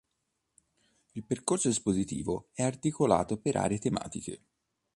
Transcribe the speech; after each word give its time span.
Il 1.11 1.23
percorso 1.23 1.69
espositivo 1.69 2.47
è 2.53 2.63
articolato 2.63 3.37
per 3.39 3.57
aree 3.57 3.77
tematiche. 3.77 4.41